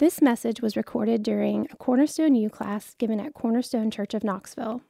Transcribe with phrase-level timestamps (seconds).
[0.00, 4.80] This message was recorded during a Cornerstone U class given at Cornerstone Church of Knoxville.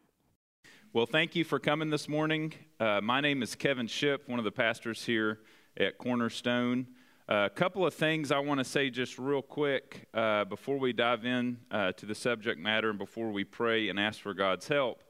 [0.93, 2.55] Well, thank you for coming this morning.
[2.79, 5.41] Uh, my name is Kevin Ship, one of the pastors here
[5.77, 6.87] at Cornerstone.
[7.29, 10.93] A uh, couple of things I want to say just real quick uh, before we
[10.93, 14.69] dive in uh, to the subject matter and before we pray and ask for God's
[14.69, 15.03] help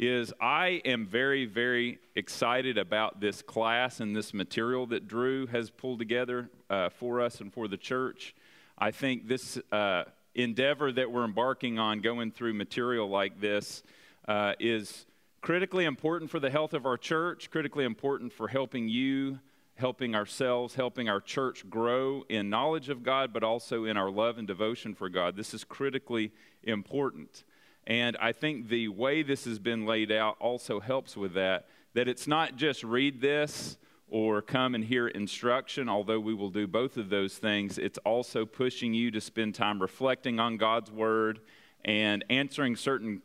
[0.00, 5.70] is I am very, very excited about this class and this material that Drew has
[5.70, 8.34] pulled together uh, for us and for the church.
[8.76, 10.04] I think this uh,
[10.34, 13.82] endeavor that we're embarking on, going through material like this,
[14.26, 15.06] uh, is
[15.40, 19.38] critically important for the health of our church, critically important for helping you,
[19.76, 24.38] helping ourselves, helping our church grow in knowledge of God, but also in our love
[24.38, 25.36] and devotion for God.
[25.36, 26.32] This is critically
[26.62, 27.44] important.
[27.86, 32.08] And I think the way this has been laid out also helps with that, that
[32.08, 33.76] it's not just read this
[34.08, 38.44] or come and hear instruction, although we will do both of those things, it's also
[38.44, 41.40] pushing you to spend time reflecting on God's Word
[41.84, 43.22] and answering certain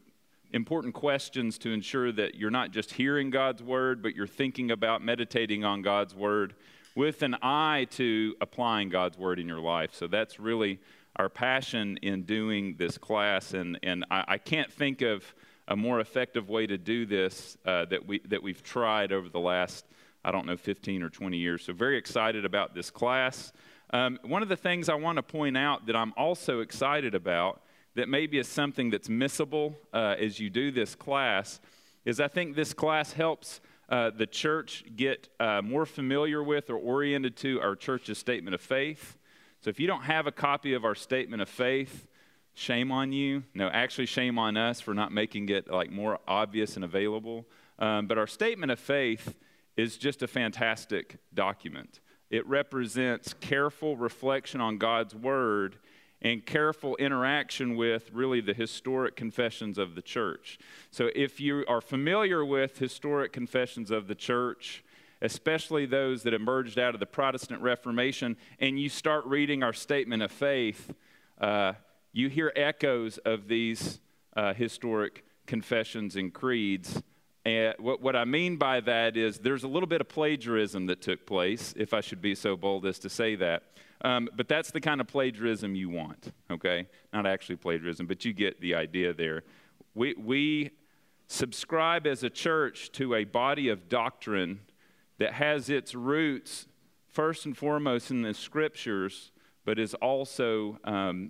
[0.52, 5.04] important questions to ensure that you're not just hearing God's Word, but you're thinking about
[5.04, 6.56] meditating on God's Word
[6.96, 9.94] with an eye to applying God's Word in your life.
[9.94, 10.80] So that's really
[11.16, 15.24] our passion in doing this class, and, and I, I can't think of
[15.68, 19.40] a more effective way to do this uh, that, we, that we've tried over the
[19.40, 19.86] last
[20.30, 21.66] I don't know, 15 or 20 years.
[21.66, 23.52] So, very excited about this class.
[23.92, 27.64] Um, one of the things I want to point out that I'm also excited about,
[27.96, 31.60] that maybe is something that's missable uh, as you do this class,
[32.06, 36.76] is I think this class helps uh, the church get uh, more familiar with or
[36.76, 39.18] oriented to our church's statement of faith.
[39.62, 42.08] So, if you don't have a copy of our statement of faith,
[42.54, 43.46] shame on you.
[43.56, 47.48] No, actually, shame on us for not making it like more obvious and available.
[47.80, 49.34] Um, but our statement of faith
[49.80, 52.02] is just a fantastic document.
[52.30, 55.78] It represents careful reflection on God's Word
[56.22, 60.60] and careful interaction with really the historic confessions of the church.
[60.92, 64.84] So, if you are familiar with historic confessions of the church,
[65.22, 70.22] especially those that emerged out of the Protestant Reformation, and you start reading our statement
[70.22, 70.94] of faith,
[71.40, 71.74] uh,
[72.12, 74.02] you hear echoes of these
[74.36, 77.02] uh, historic confessions and creeds
[77.46, 81.02] and what, what I mean by that is there's a little bit of plagiarism that
[81.02, 83.64] took place, if I should be so bold as to say that.
[84.02, 86.88] Um, but that's the kind of plagiarism you want, okay?
[87.12, 89.44] Not actually plagiarism, but you get the idea there.
[89.94, 90.72] We, we
[91.28, 94.62] subscribe as a church to a body of doctrine
[95.18, 96.68] that has its roots
[97.08, 99.32] first and foremost in the scriptures,
[99.66, 101.30] but is also um,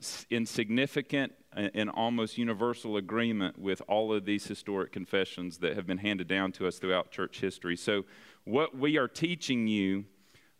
[1.58, 6.52] in almost universal agreement with all of these historic confessions that have been handed down
[6.54, 7.76] to us throughout church history.
[7.76, 8.06] So,
[8.46, 10.06] what we are teaching you,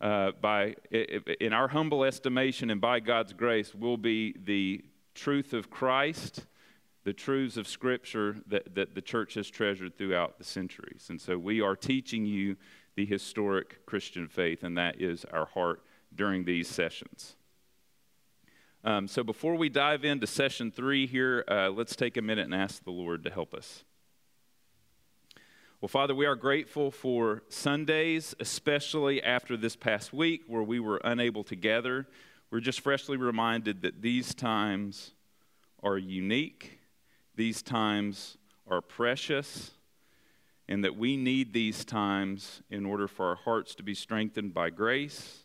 [0.02, 0.76] uh, by
[1.40, 4.84] in our humble estimation and by God's grace, will be the
[5.14, 6.46] truth of Christ,
[7.04, 11.08] the truths of Scripture that, that the church has treasured throughout the centuries.
[11.10, 12.58] And so, we are teaching you
[12.96, 15.84] the historic Christian faith, and that is our heart
[16.14, 17.36] during these sessions.
[18.82, 22.56] Um, so before we dive into session three here, uh, let's take a minute and
[22.56, 23.84] ask the Lord to help us.
[25.82, 31.02] Well, Father, we are grateful for Sundays, especially after this past week where we were
[31.04, 32.08] unable to gather.
[32.52, 35.12] We're just freshly reminded that these times
[35.84, 36.80] are unique,
[37.36, 39.72] these times are precious,
[40.70, 44.70] and that we need these times in order for our hearts to be strengthened by
[44.70, 45.44] grace,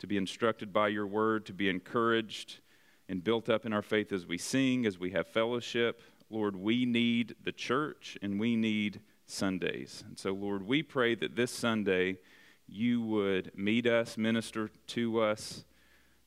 [0.00, 2.60] to be instructed by your word, to be encouraged
[3.08, 6.00] and built up in our faith as we sing, as we have fellowship.
[6.30, 10.04] Lord, we need the church and we need Sundays.
[10.06, 12.18] And so, Lord, we pray that this Sunday
[12.66, 15.64] you would meet us, minister to us,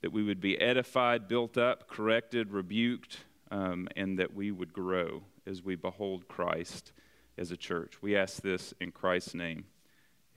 [0.01, 3.17] that we would be edified, built up, corrected, rebuked,
[3.49, 6.91] um, and that we would grow as we behold Christ
[7.37, 8.01] as a church.
[8.01, 9.65] We ask this in Christ's name.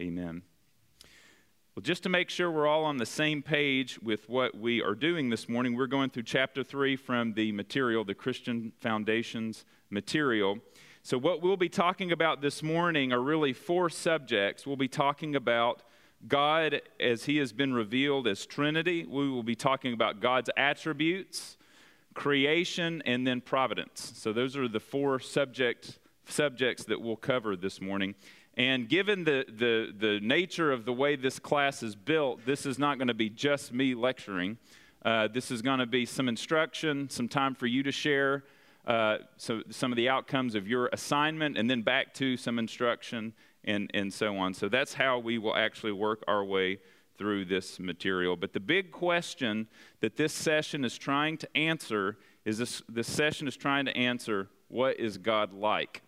[0.01, 0.43] Amen.
[1.77, 4.97] Well, just to make sure we're all on the same page with what we are
[4.97, 10.59] doing this morning, we're going through chapter 3 from the material, the Christian Foundations material.
[11.05, 14.67] So, what we'll be talking about this morning are really four subjects.
[14.67, 15.85] We'll be talking about
[16.27, 21.57] God as He has been revealed as Trinity, we will be talking about God's attributes,
[22.15, 24.13] creation, and then providence.
[24.17, 28.17] So, those are the four subject, subjects that we'll cover this morning.
[28.57, 32.79] And given the, the, the nature of the way this class is built, this is
[32.79, 34.59] not going to be just me lecturing.
[35.05, 38.45] Uh, this is going to be some instruction, some time for you to share
[38.87, 43.33] uh, so some of the outcomes of your assignment, and then back to some instruction
[43.65, 44.55] and, and so on.
[44.55, 46.79] So that's how we will actually work our way
[47.19, 48.37] through this material.
[48.37, 49.69] But the big question
[50.01, 54.49] that this session is trying to answer is this, this session is trying to answer
[54.69, 56.03] what is God like?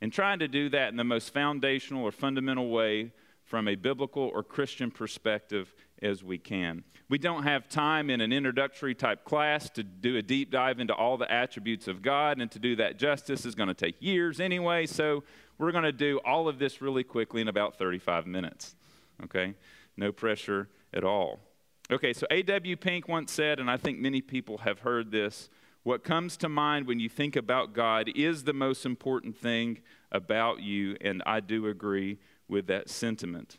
[0.00, 3.12] And trying to do that in the most foundational or fundamental way
[3.44, 6.84] from a biblical or Christian perspective as we can.
[7.08, 10.94] We don't have time in an introductory type class to do a deep dive into
[10.94, 14.38] all the attributes of God, and to do that justice is going to take years
[14.38, 15.24] anyway, so
[15.56, 18.76] we're going to do all of this really quickly in about 35 minutes.
[19.24, 19.54] Okay?
[19.96, 21.40] No pressure at all.
[21.90, 22.76] Okay, so A.W.
[22.76, 25.48] Pink once said, and I think many people have heard this
[25.82, 29.80] what comes to mind when you think about God is the most important thing
[30.10, 33.58] about you, and I do agree with that sentiment.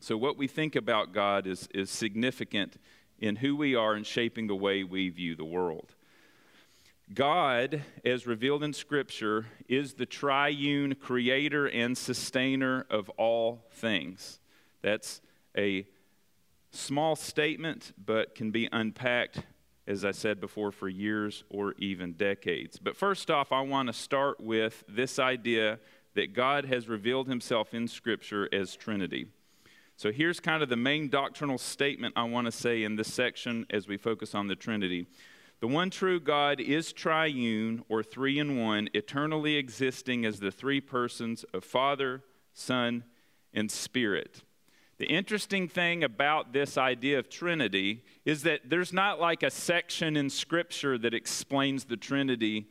[0.00, 2.76] So, what we think about God is, is significant
[3.18, 5.94] in who we are and shaping the way we view the world.
[7.14, 14.40] God, as revealed in Scripture, is the triune creator and sustainer of all things.
[14.82, 15.20] That's
[15.56, 15.86] a
[16.72, 19.40] small statement, but can be unpacked,
[19.86, 22.78] as I said before, for years or even decades.
[22.78, 25.78] But first off, I want to start with this idea
[26.14, 29.26] that God has revealed himself in Scripture as Trinity.
[29.96, 33.66] So here's kind of the main doctrinal statement I want to say in this section
[33.70, 35.06] as we focus on the Trinity.
[35.60, 40.82] The one true God is triune or three in one, eternally existing as the three
[40.82, 42.22] persons of Father,
[42.52, 43.04] Son,
[43.54, 44.42] and Spirit.
[44.98, 50.16] The interesting thing about this idea of Trinity is that there's not like a section
[50.16, 52.66] in Scripture that explains the Trinity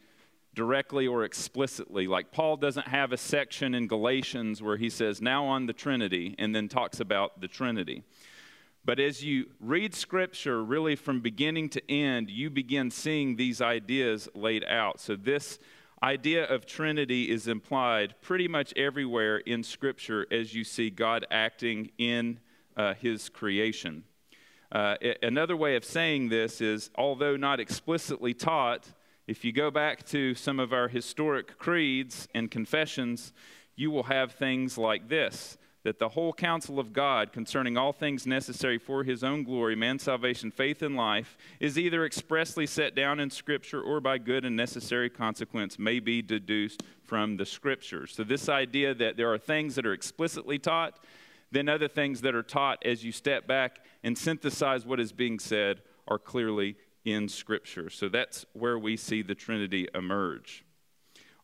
[0.56, 2.08] directly or explicitly.
[2.08, 6.34] Like Paul doesn't have a section in Galatians where he says, now on the Trinity,
[6.40, 8.04] and then talks about the Trinity.
[8.84, 14.30] But as you read Scripture, really from beginning to end, you begin seeing these ideas
[14.34, 15.00] laid out.
[15.00, 15.60] So, this
[16.04, 21.92] idea of Trinity is implied pretty much everywhere in Scripture as you see God acting
[21.98, 22.40] in
[22.76, 24.04] uh, His creation.
[24.72, 28.88] Uh, another way of saying this is, although not explicitly taught,
[29.28, 33.34] if you go back to some of our historic creeds and confessions,
[33.76, 38.26] you will have things like this that the whole counsel of God concerning all things
[38.26, 43.20] necessary for his own glory, man's salvation, faith, and life, is either expressly set down
[43.20, 48.14] in Scripture or by good and necessary consequence may be deduced from the Scriptures.
[48.16, 50.98] So, this idea that there are things that are explicitly taught,
[51.52, 55.38] then other things that are taught as you step back and synthesize what is being
[55.38, 57.92] said are clearly in Scripture.
[57.92, 60.66] So, that's where we see the Trinity emerge.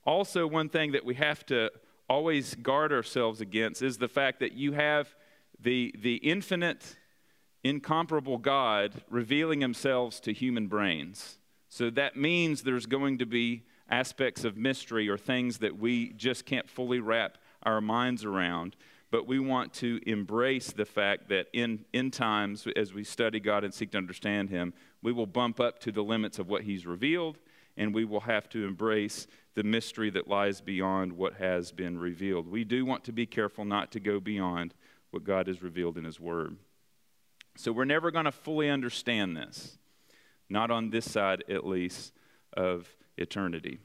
[0.04, 1.70] Also, one thing that we have to
[2.12, 5.16] always guard ourselves against is the fact that you have
[5.62, 6.98] the, the infinite,
[7.64, 11.38] incomparable God revealing himself to human brains.
[11.70, 16.46] So that means there's going to be aspects of mystery or things that we just
[16.46, 18.76] can't fully wrap our minds around.
[19.10, 23.64] But we want to embrace the fact that in, in times, as we study God
[23.64, 26.86] and seek to understand Him, we will bump up to the limits of what He's
[26.86, 27.38] revealed,
[27.82, 29.26] and we will have to embrace
[29.56, 32.48] the mystery that lies beyond what has been revealed.
[32.48, 34.76] We do want to be careful not to go beyond
[35.10, 36.58] what God has revealed in His Word.
[37.58, 39.80] So we're never going to fully understand this,
[40.48, 42.14] not on this side at least
[42.54, 42.88] of
[43.18, 43.80] eternity.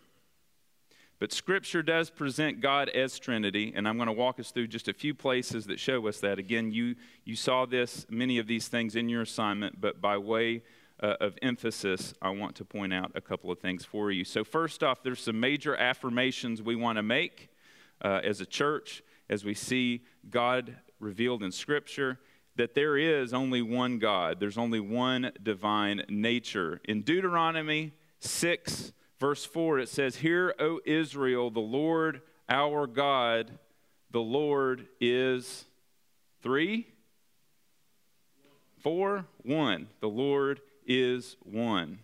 [1.18, 4.88] But Scripture does present God as Trinity, and I'm going to walk us through just
[4.88, 6.38] a few places that show us that.
[6.38, 10.64] Again, you, you saw this, many of these things in your assignment, but by way
[11.02, 14.24] uh, of emphasis, I want to point out a couple of things for you.
[14.24, 17.50] So, first off, there's some major affirmations we want to make
[18.02, 22.18] uh, as a church as we see God revealed in Scripture
[22.56, 26.80] that there is only one God, there's only one divine nature.
[26.84, 33.50] In Deuteronomy 6, verse 4, it says, Hear, O Israel, the Lord our God,
[34.10, 35.64] the Lord is
[36.42, 36.86] three,
[38.82, 39.88] four, one.
[40.00, 42.00] The Lord is one.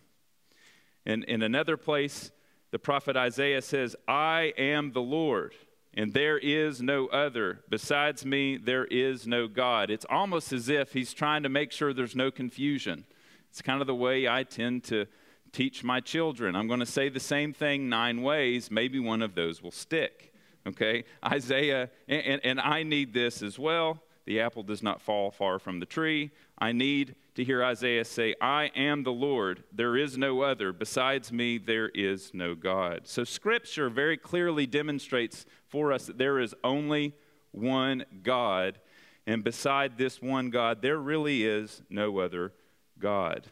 [1.05, 2.31] And in another place,
[2.71, 5.53] the prophet Isaiah says, I am the Lord,
[5.93, 7.59] and there is no other.
[7.69, 9.89] Besides me, there is no God.
[9.89, 13.05] It's almost as if he's trying to make sure there's no confusion.
[13.49, 15.05] It's kind of the way I tend to
[15.51, 16.55] teach my children.
[16.55, 20.33] I'm going to say the same thing nine ways, maybe one of those will stick.
[20.65, 21.03] Okay?
[21.23, 24.01] Isaiah, and, and, and I need this as well.
[24.25, 26.31] The apple does not fall far from the tree.
[26.57, 30.71] I need to hear Isaiah say, I am the Lord, there is no other.
[30.71, 33.01] Besides me, there is no God.
[33.05, 37.15] So, Scripture very clearly demonstrates for us that there is only
[37.51, 38.79] one God.
[39.25, 42.53] And beside this one God, there really is no other
[42.99, 43.47] God.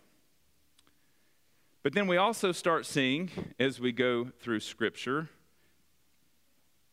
[1.83, 5.29] But then we also start seeing, as we go through Scripture,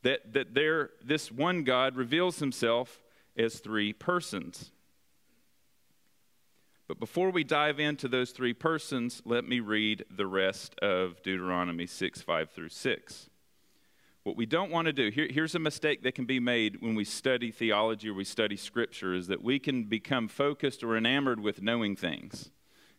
[0.02, 3.02] that, that there, this one God reveals himself
[3.37, 4.71] as three persons.
[6.88, 11.85] But before we dive into those three persons, let me read the rest of Deuteronomy
[11.85, 13.28] 6 5 through 6.
[14.23, 16.95] What we don't want to do, here, here's a mistake that can be made when
[16.95, 21.40] we study theology or we study scripture, is that we can become focused or enamored
[21.40, 22.50] with knowing things.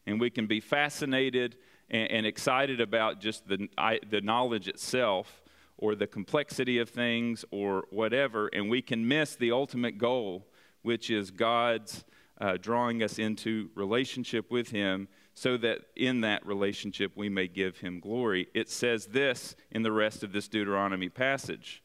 [0.06, 1.58] And we can be fascinated
[1.90, 5.42] and, and excited about just the, I, the knowledge itself
[5.80, 10.46] or the complexity of things or whatever, and we can miss the ultimate goal,
[10.84, 12.04] which is God's
[12.40, 17.78] uh, drawing us into relationship with Him so that in that relationship we may give
[17.78, 18.48] Him glory.
[18.54, 21.84] It says this in the rest of this Deuteronomy passage.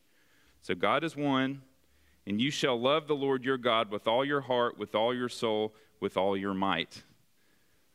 [0.60, 1.62] So God is one,
[2.26, 5.28] and you shall love the Lord your God with all your heart, with all your
[5.28, 7.02] soul, with all your might.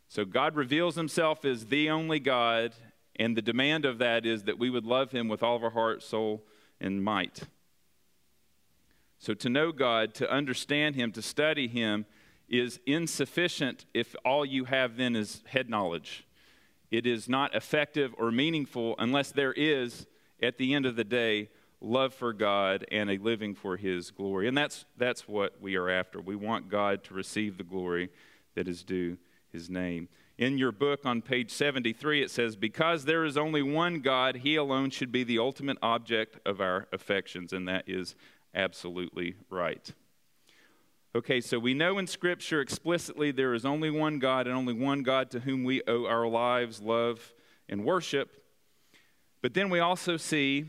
[0.07, 2.73] So God reveals Himself as the only God,
[3.15, 5.69] and the demand of that is that we would love Him with all of our
[5.71, 6.43] heart, soul,
[6.79, 7.41] and might.
[9.17, 12.05] So to know God, to understand Him, to study Him,
[12.49, 16.25] is insufficient if all you have then is head knowledge.
[16.91, 20.07] It is not effective or meaningful unless there is,
[20.41, 21.49] at the end of the day,
[21.81, 24.47] love for God and a living for His glory.
[24.47, 26.19] And that's, that's what we are after.
[26.19, 28.09] We want God to receive the glory
[28.55, 29.17] that is due
[29.51, 30.09] His name.
[30.37, 34.55] In your book on page 73, it says, Because there is only one God, He
[34.55, 37.53] alone should be the ultimate object of our affections.
[37.53, 38.15] And that is
[38.55, 39.93] absolutely right.
[41.19, 45.03] Okay, so we know in Scripture explicitly there is only one God and only one
[45.03, 47.33] God to whom we owe our lives, love,
[47.67, 48.41] and worship.
[49.41, 50.67] But then we also see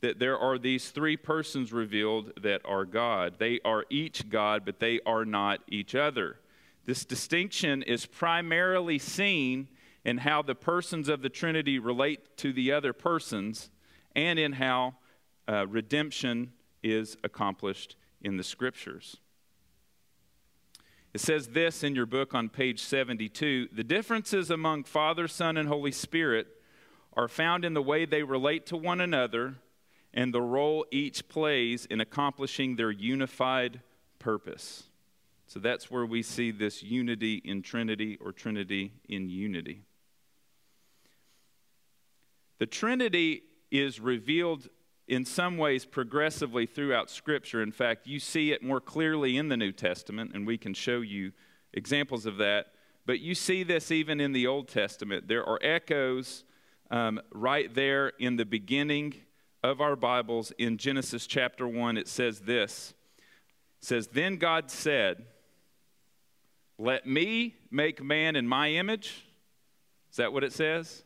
[0.00, 3.34] that there are these three persons revealed that are God.
[3.38, 6.38] They are each God, but they are not each other.
[6.86, 9.68] This distinction is primarily seen
[10.06, 13.70] in how the persons of the Trinity relate to the other persons
[14.16, 14.94] and in how
[15.46, 19.18] uh, redemption is accomplished in the Scriptures.
[21.14, 25.68] It says this in your book on page 72 the differences among Father, Son, and
[25.68, 26.46] Holy Spirit
[27.14, 29.56] are found in the way they relate to one another
[30.14, 33.80] and the role each plays in accomplishing their unified
[34.18, 34.84] purpose.
[35.46, 39.82] So that's where we see this unity in Trinity or Trinity in unity.
[42.58, 44.68] The Trinity is revealed
[45.08, 47.62] in some ways progressively throughout Scripture.
[47.62, 51.00] In fact, you see it more clearly in the New Testament, and we can show
[51.00, 51.32] you
[51.72, 52.68] examples of that.
[53.04, 55.26] But you see this even in the Old Testament.
[55.26, 56.44] There are echoes
[56.90, 59.14] um, right there in the beginning
[59.62, 60.52] of our Bibles.
[60.58, 62.94] In Genesis chapter 1, it says this
[63.80, 65.24] It says, Then God said,
[66.78, 69.26] Let me make man in my image.
[70.10, 71.04] Is that what it says?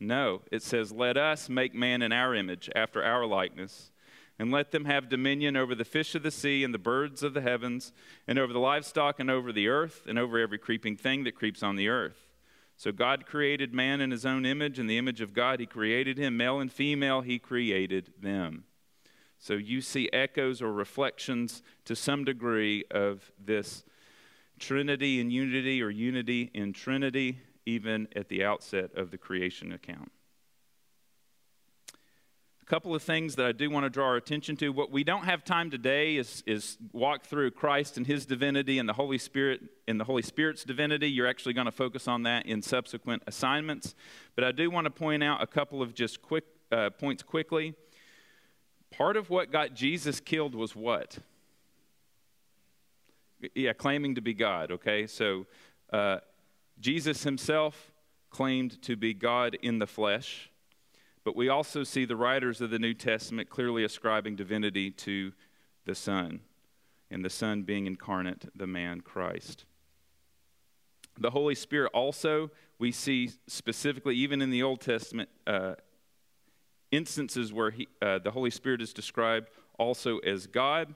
[0.00, 3.90] No, it says, Let us make man in our image, after our likeness,
[4.38, 7.34] and let them have dominion over the fish of the sea and the birds of
[7.34, 7.92] the heavens,
[8.26, 11.62] and over the livestock and over the earth, and over every creeping thing that creeps
[11.62, 12.26] on the earth.
[12.76, 14.78] So God created man in his own image.
[14.78, 16.36] In the image of God, he created him.
[16.36, 18.64] Male and female, he created them.
[19.38, 23.84] So you see echoes or reflections to some degree of this
[24.58, 30.12] Trinity in unity or unity in Trinity even at the outset of the creation account.
[32.62, 34.70] A couple of things that I do want to draw our attention to.
[34.70, 38.88] What we don't have time today is, is walk through Christ and his divinity and
[38.88, 41.10] the Holy Spirit and the Holy Spirit's divinity.
[41.10, 43.94] You're actually going to focus on that in subsequent assignments.
[44.34, 47.74] But I do want to point out a couple of just quick uh, points quickly.
[48.90, 51.18] Part of what got Jesus killed was what?
[53.54, 55.06] Yeah, claiming to be God, okay?
[55.06, 55.44] So
[55.92, 56.20] uh,
[56.80, 57.92] Jesus himself
[58.30, 60.50] claimed to be God in the flesh,
[61.24, 65.32] but we also see the writers of the New Testament clearly ascribing divinity to
[65.86, 66.40] the Son,
[67.10, 69.64] and the Son being incarnate, the man Christ.
[71.18, 75.74] The Holy Spirit also, we see specifically, even in the Old Testament, uh,
[76.90, 80.94] instances where he, uh, the Holy Spirit is described also as God.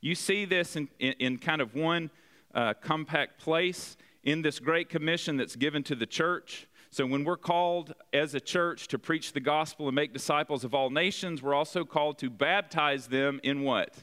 [0.00, 2.10] You see this in, in, in kind of one
[2.54, 6.66] uh, compact place in this great commission that's given to the church.
[6.90, 10.74] So, when we're called as a church to preach the gospel and make disciples of
[10.74, 13.94] all nations, we're also called to baptize them in what?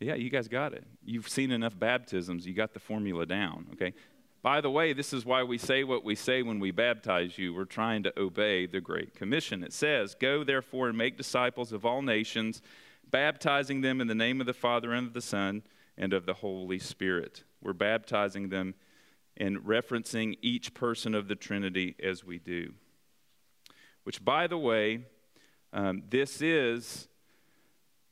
[0.00, 0.84] Yeah, you guys got it.
[1.04, 3.92] You've seen enough baptisms, you got the formula down, okay?
[4.42, 7.52] By the way, this is why we say what we say when we baptize you.
[7.52, 9.62] We're trying to obey the Great Commission.
[9.62, 12.62] It says, Go therefore and make disciples of all nations,
[13.10, 15.62] baptizing them in the name of the Father and of the Son
[15.96, 17.44] and of the Holy Spirit.
[17.62, 18.74] We're baptizing them
[19.36, 22.74] and referencing each person of the Trinity as we do.
[24.04, 25.06] Which, by the way,
[25.72, 27.08] um, this is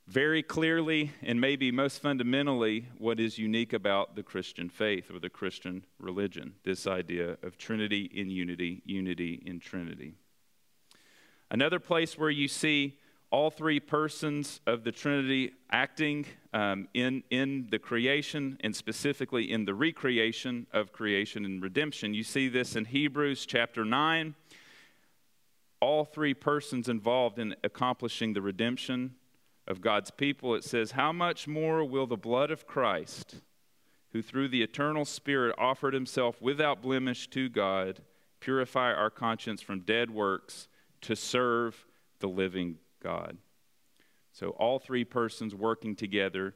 [0.09, 5.29] very clearly and maybe most fundamentally what is unique about the Christian faith or the
[5.29, 10.15] Christian religion this idea of Trinity in unity, unity in Trinity.
[11.51, 12.97] Another place where you see
[13.31, 19.65] all three persons of the Trinity acting um, in, in the creation and specifically in
[19.65, 22.13] the recreation of creation and redemption.
[22.13, 24.33] You see this in Hebrews chapter 9.
[25.79, 29.15] All three persons involved in accomplishing the redemption
[29.67, 33.35] of God's people, it says, How much more will the blood of Christ,
[34.11, 38.01] who through the eternal Spirit offered himself without blemish to God,
[38.39, 40.67] purify our conscience from dead works
[41.01, 41.85] to serve
[42.19, 43.37] the living God?
[44.31, 46.55] So, all three persons working together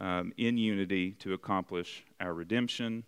[0.00, 3.04] um, in unity to accomplish our redemption.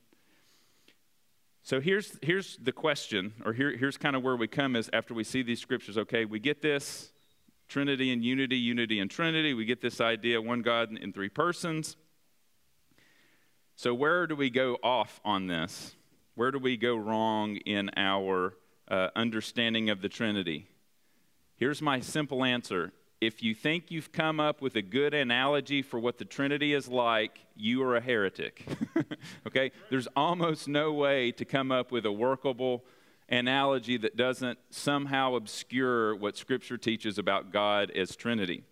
[1.62, 5.14] So here's, here's the question, or here, here's kind of where we come is after
[5.14, 5.96] we see these scriptures.
[5.96, 7.10] Okay, we get this,
[7.68, 9.54] Trinity and unity, unity and Trinity.
[9.54, 11.96] We get this idea one God in three persons.
[13.76, 15.96] So, where do we go off on this?
[16.34, 20.68] Where do we go wrong in our uh, understanding of the Trinity?
[21.56, 22.92] Here's my simple answer.
[23.20, 26.88] If you think you've come up with a good analogy for what the Trinity is
[26.88, 28.66] like, you are a heretic.
[29.46, 29.70] okay?
[29.88, 32.84] There's almost no way to come up with a workable
[33.28, 38.64] analogy that doesn't somehow obscure what Scripture teaches about God as Trinity.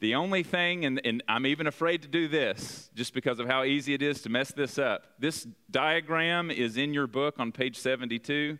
[0.00, 3.62] The only thing, and, and, I'm even afraid to do this just because of how
[3.62, 5.06] easy it is to mess this up.
[5.20, 8.58] This diagram is in your book on page 72.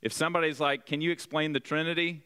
[0.00, 2.22] If somebody's like, Can you explain the Trinity?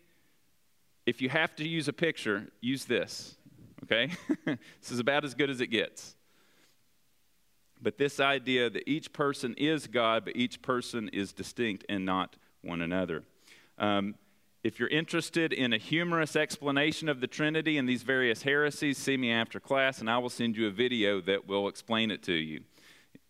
[1.07, 3.37] If you have to use a picture, use this.
[3.85, 4.13] Okay?
[4.47, 6.17] this is about as good as it gets.
[7.81, 12.37] But this idea that each person is God, but each person is distinct and not
[12.63, 13.25] one another.
[13.79, 14.15] Um,
[14.63, 19.17] if you're interested in a humorous explanation of the Trinity and these various heresies, see
[19.17, 22.33] me after class, and I will send you a video that will explain it to
[22.33, 22.61] you.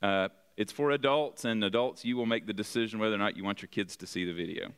[0.02, 3.45] Uh, it's for adults, and adults, you will make the decision whether or not you
[3.45, 4.73] want your kids to see the video.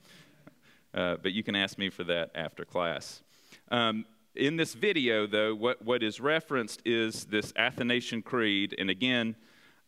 [0.94, 3.22] Uh, but you can ask me for that after class.
[3.70, 9.36] Um, in this video, though, what, what is referenced is this Athanasian Creed, and again,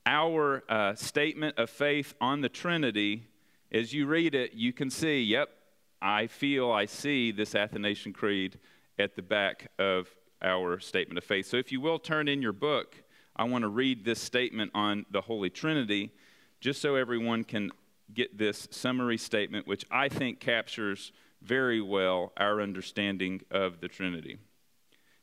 [0.04, 3.24] our uh, statement of faith on the Trinity,
[3.72, 5.48] as you read it, you can see, yep,
[6.00, 8.58] I feel, I see this Athanasian Creed
[8.98, 10.08] at the back of
[10.42, 11.46] our statement of faith.
[11.46, 13.02] So if you will turn in your book,
[13.34, 16.12] I want to read this statement on the Holy Trinity,
[16.60, 17.70] just so everyone can
[18.12, 24.38] get this summary statement, which I think captures very well our understanding of the Trinity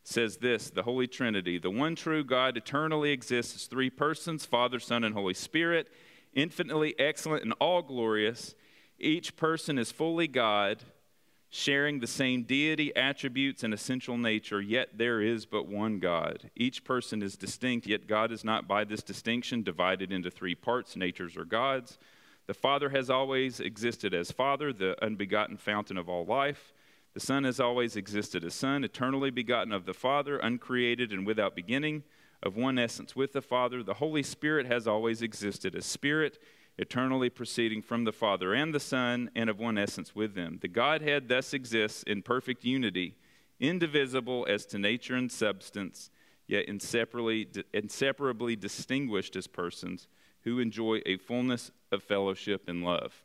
[0.04, 4.80] says this the Holy Trinity, the one true God, eternally exists as three persons Father,
[4.80, 5.88] Son, and Holy Spirit,
[6.34, 8.56] infinitely excellent and all glorious.
[9.00, 10.84] Each person is fully God,
[11.50, 16.50] sharing the same deity, attributes, and essential nature, yet there is but one God.
[16.56, 20.96] Each person is distinct, yet God is not by this distinction divided into three parts,
[20.96, 21.98] natures or gods.
[22.46, 26.74] The Father has always existed as Father, the unbegotten fountain of all life.
[27.14, 31.56] The Son has always existed as Son, eternally begotten of the Father, uncreated and without
[31.56, 32.04] beginning,
[32.42, 33.82] of one essence with the Father.
[33.82, 36.38] The Holy Spirit has always existed as Spirit,
[36.78, 40.58] eternally proceeding from the Father and the Son, and of one essence with them.
[40.62, 43.16] The Godhead thus exists in perfect unity,
[43.60, 46.10] indivisible as to nature and substance,
[46.48, 50.08] yet inseparably, inseparably distinguished as persons
[50.44, 53.24] who enjoy a fullness of fellowship and love.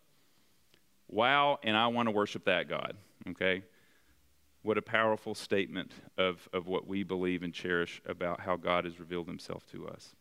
[1.08, 2.96] Wow, and I want to worship that God,
[3.30, 3.62] okay?
[4.62, 9.00] What a powerful statement of, of what we believe and cherish about how God has
[9.00, 10.14] revealed himself to us.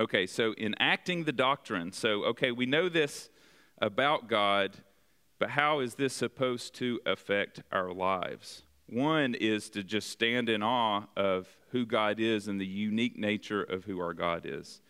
[0.00, 3.30] Okay, so in acting the doctrine, so, okay, we know this
[3.78, 4.78] about God,
[5.38, 8.64] but how is this supposed to affect our lives?
[8.94, 13.60] One is to just stand in awe of who God is and the unique nature
[13.60, 14.80] of who our God is.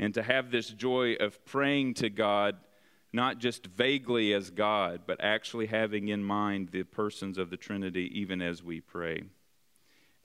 [0.00, 2.56] And to have this joy of praying to God
[3.12, 8.10] not just vaguely as God, but actually having in mind the persons of the Trinity
[8.18, 9.22] even as we pray.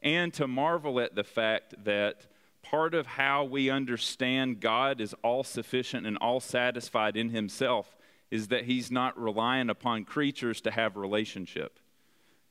[0.02, 2.26] And to marvel at the fact that
[2.64, 7.96] part of how we understand God is all sufficient and all satisfied in Himself
[8.32, 11.78] is that He's not relying upon creatures to have relationship.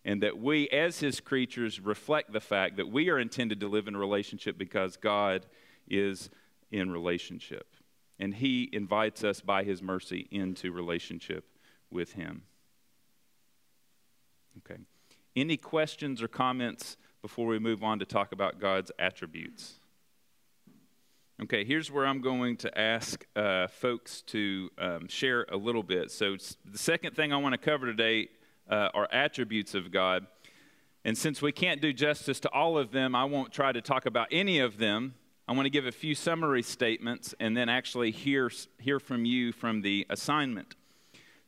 [0.05, 3.87] And that we, as His creatures, reflect the fact that we are intended to live
[3.87, 5.47] in relationship because God
[5.89, 6.31] is
[6.71, 7.75] in relationship
[8.19, 11.45] and He invites us by His mercy into relationship
[11.91, 12.43] with Him.
[14.59, 14.81] Okay.
[15.37, 19.81] Any questions or comments before we move on to talk about God's attributes?
[21.43, 26.11] Okay, here's where I'm going to ask uh, folks to um, share a little bit.
[26.11, 26.37] So,
[26.71, 28.29] the second thing I want to cover today
[28.71, 30.27] uh, are attributes of God.
[31.05, 34.07] And since we can't do justice to all of them, I won't try to talk
[34.07, 35.15] about any of them.
[35.49, 39.53] I want to give a few summary statements and then actually hear, hear from you
[39.53, 40.77] from the assignment.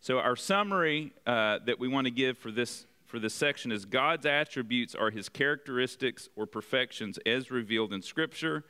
[0.01, 3.85] So, our summary uh, that we want to give for this, for this section is
[3.85, 8.65] God's attributes are his characteristics or perfections as revealed in Scripture.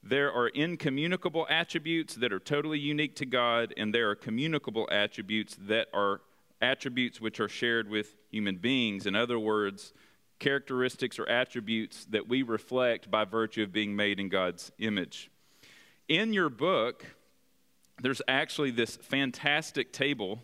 [0.00, 5.56] There are incommunicable attributes that are totally unique to God, and there are communicable attributes
[5.62, 6.20] that are
[6.64, 9.06] attributes which are shared with human beings.
[9.06, 9.92] In other words,
[10.38, 15.30] characteristics or attributes that we reflect by virtue of being made in God's image.
[16.08, 17.04] In your book,
[18.00, 20.40] there's actually this fantastic table.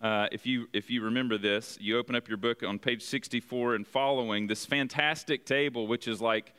[0.00, 3.74] Uh, if, you, if you remember this, you open up your book on page 64
[3.74, 6.54] and following, this fantastic table, which is like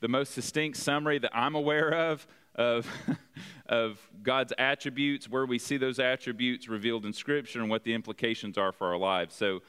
[0.00, 2.86] the most distinct summary that I'm aware of of,
[3.66, 8.58] of God's attributes, where we see those attributes revealed in Scripture, and what the implications
[8.58, 9.34] are for our lives.
[9.34, 9.60] So,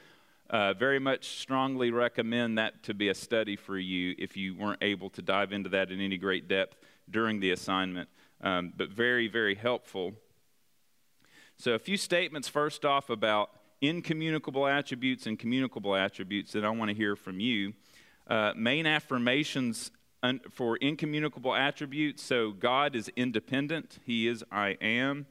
[0.50, 4.82] uh, very much strongly recommend that to be a study for you if you weren't
[4.82, 6.76] able to dive into that in any great depth
[7.08, 8.08] during the assignment.
[8.42, 10.12] Um, but very, very helpful.
[11.56, 16.90] So, a few statements first off about incommunicable attributes and communicable attributes that I want
[16.90, 17.72] to hear from you.
[18.26, 19.90] Uh, main affirmations
[20.50, 22.22] for incommunicable attributes.
[22.22, 25.26] So God is independent, He is I am.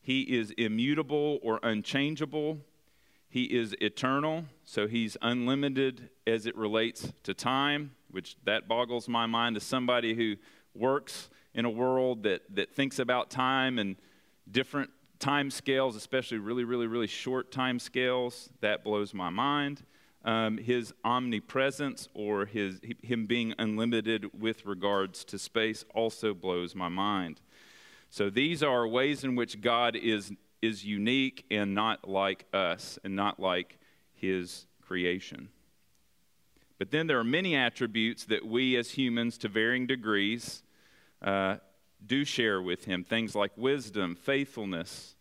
[0.00, 2.58] He is immutable or unchangeable.
[3.28, 9.26] He is eternal, so He's unlimited as it relates to time, which that boggles my
[9.26, 10.36] mind as somebody who
[10.74, 13.96] works in a world that, that thinks about time and
[14.50, 18.48] different time scales, especially really, really, really short time scales.
[18.60, 19.82] That blows my mind
[20.24, 26.88] um, his omnipresence or his, him being unlimited with regards to space also blows my
[26.88, 27.40] mind.
[28.10, 33.14] So these are ways in which God is, is unique and not like us and
[33.14, 33.78] not like
[34.14, 35.50] his creation.
[36.78, 40.62] But then there are many attributes that we as humans, to varying degrees,
[41.20, 41.56] uh,
[42.04, 43.04] do share with him.
[43.04, 45.16] Things like wisdom, faithfulness,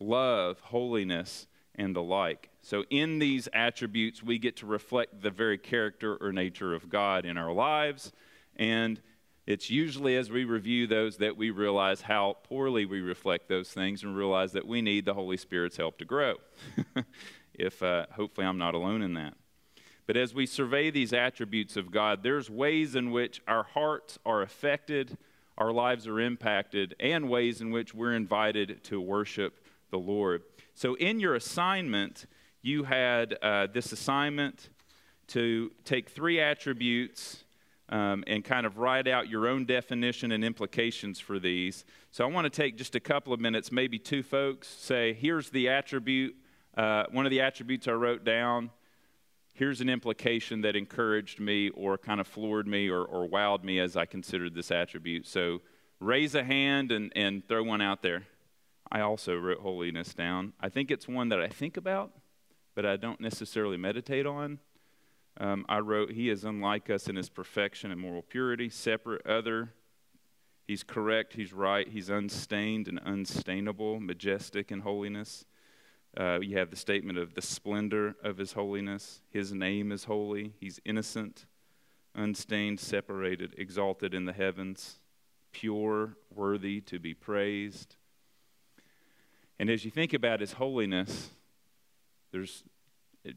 [0.00, 2.50] love, holiness, and the like.
[2.62, 7.24] So, in these attributes, we get to reflect the very character or nature of God
[7.24, 8.12] in our lives.
[8.56, 9.00] And
[9.46, 14.02] it's usually as we review those that we realize how poorly we reflect those things
[14.02, 16.34] and realize that we need the Holy Spirit's help to grow.
[17.54, 19.34] if uh, hopefully I'm not alone in that.
[20.06, 24.42] But as we survey these attributes of God, there's ways in which our hearts are
[24.42, 25.16] affected,
[25.58, 30.42] our lives are impacted, and ways in which we're invited to worship the Lord.
[30.76, 32.26] So, in your assignment,
[32.60, 34.68] you had uh, this assignment
[35.28, 37.44] to take three attributes
[37.88, 41.86] um, and kind of write out your own definition and implications for these.
[42.10, 45.48] So I want to take just a couple of minutes, maybe two folks, say, here's
[45.48, 46.36] the attribute,
[46.76, 48.70] uh, one of the attributes I wrote down.
[49.54, 53.80] Here's an implication that encouraged me or kind of floored me or, or wowed me
[53.80, 55.26] as I considered this attribute.
[55.26, 55.62] So
[56.00, 58.24] raise a hand and, and throw one out there.
[58.90, 60.52] I also wrote holiness down.
[60.60, 62.12] I think it's one that I think about
[62.76, 64.60] but I don't necessarily meditate on.
[65.40, 69.72] Um, I wrote, He is unlike us in His perfection and moral purity, separate, other.
[70.68, 75.46] He's correct, He's right, He's unstained and unstainable, majestic in holiness.
[76.16, 79.22] Uh, you have the statement of the splendor of His holiness.
[79.30, 80.52] His name is holy.
[80.60, 81.46] He's innocent,
[82.14, 84.98] unstained, separated, exalted in the heavens,
[85.50, 87.96] pure, worthy to be praised.
[89.58, 91.30] And as you think about His holiness,
[92.32, 92.64] there's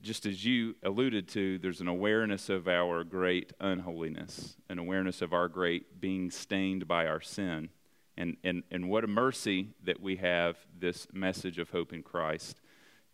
[0.02, 5.34] just as you alluded to, there's an awareness of our great unholiness, an awareness of
[5.34, 7.70] our great being stained by our sin.
[8.16, 12.62] And, and, and what a mercy that we have this message of hope in Christ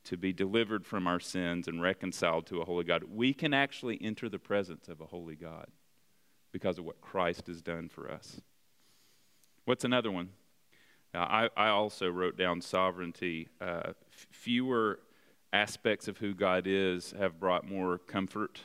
[0.06, 3.04] to be delivered from our sins and reconciled to a holy God.
[3.04, 5.68] We can actually enter the presence of a holy God
[6.52, 8.42] because of what Christ has done for us.
[9.66, 10.30] What's another one?
[11.24, 13.48] I, I also wrote down sovereignty.
[13.62, 15.00] Uh, fewer
[15.54, 18.60] aspects of who God is have brought more comfort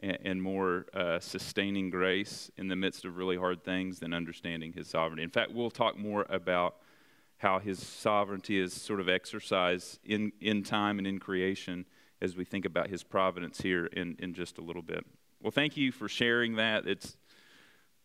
[0.00, 4.72] and, and more uh, sustaining grace in the midst of really hard things than understanding
[4.72, 5.22] His sovereignty.
[5.22, 6.76] In fact, we'll talk more about
[7.38, 11.86] how His sovereignty is sort of exercised in, in time and in creation
[12.20, 15.04] as we think about His providence here in, in just a little bit.
[15.40, 16.86] Well, thank you for sharing that.
[16.86, 17.16] It's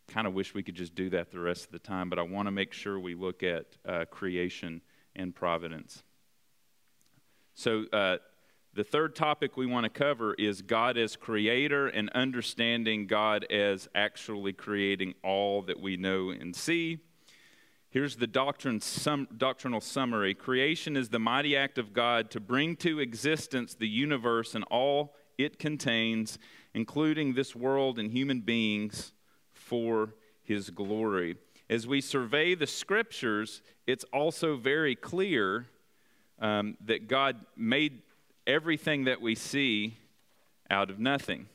[0.08, 2.22] kind of wish we could just do that the rest of the time, but I
[2.22, 4.80] want to make sure we look at uh, creation
[5.14, 6.02] and providence.
[7.54, 8.18] So, uh,
[8.74, 13.88] the third topic we want to cover is God as creator and understanding God as
[13.94, 16.98] actually creating all that we know and see.
[17.90, 22.76] Here's the doctrine sum, doctrinal summary Creation is the mighty act of God to bring
[22.76, 26.38] to existence the universe and all it contains,
[26.74, 29.12] including this world and human beings,
[29.68, 31.36] for his glory.
[31.68, 35.66] As we survey the scriptures, it's also very clear
[36.38, 38.00] um, that God made
[38.46, 39.98] everything that we see
[40.70, 41.48] out of nothing.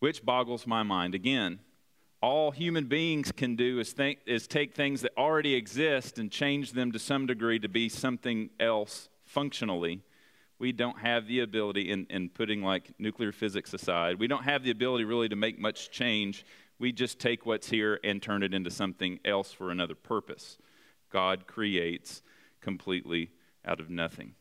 [0.00, 1.14] Which boggles my mind.
[1.14, 1.60] Again,
[2.20, 6.72] all human beings can do is, think, is take things that already exist and change
[6.72, 10.02] them to some degree to be something else functionally.
[10.64, 14.62] We don't have the ability, in, in putting like nuclear physics aside, we don't have
[14.64, 16.46] the ability really to make much change.
[16.78, 20.56] We just take what's here and turn it into something else for another purpose.
[21.10, 22.22] God creates
[22.62, 23.30] completely
[23.62, 24.36] out of nothing.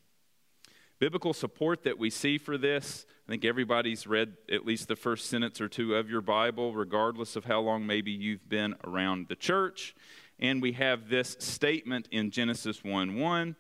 [0.98, 5.26] Biblical support that we see for this, I think everybody's read at least the first
[5.26, 9.36] sentence or two of your Bible, regardless of how long maybe you've been around the
[9.36, 9.94] church.
[10.40, 13.58] And we have this statement in Genesis 1 1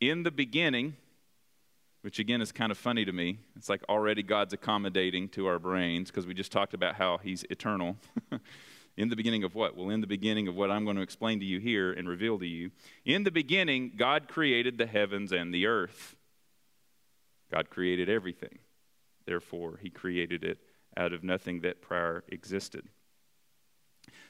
[0.00, 0.96] In the beginning,
[2.02, 3.38] which again is kind of funny to me.
[3.56, 7.44] It's like already God's accommodating to our brains because we just talked about how He's
[7.50, 7.96] eternal.
[8.96, 9.76] In the beginning of what?
[9.76, 12.38] Well, in the beginning of what I'm going to explain to you here and reveal
[12.38, 12.70] to you.
[13.06, 16.16] In the beginning, God created the heavens and the earth.
[17.50, 18.58] God created everything.
[19.24, 20.58] Therefore, He created it
[20.98, 22.88] out of nothing that prior existed.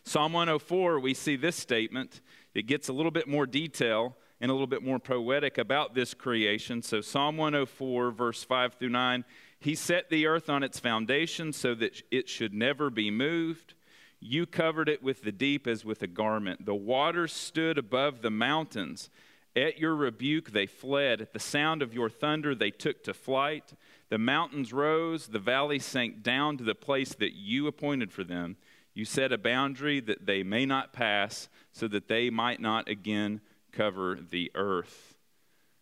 [0.05, 2.21] Psalm 104, we see this statement.
[2.55, 6.15] It gets a little bit more detail and a little bit more poetic about this
[6.15, 6.83] creation.
[6.83, 9.25] So, Psalm 104, verse 5 through 9
[9.59, 13.75] He set the earth on its foundation so that it should never be moved.
[14.21, 16.67] You covered it with the deep as with a garment.
[16.67, 19.11] The waters stood above the mountains.
[19.57, 21.21] At your rebuke, they fled.
[21.21, 23.73] At the sound of your thunder, they took to flight.
[24.09, 28.57] The mountains rose, the valleys sank down to the place that you appointed for them.
[28.93, 33.41] You set a boundary that they may not pass, so that they might not again
[33.73, 35.17] cover the earth.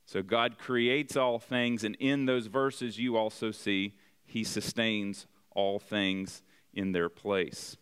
[0.07, 5.79] So God creates all things, and in those verses, you also see He sustains all
[5.79, 7.77] things in their place.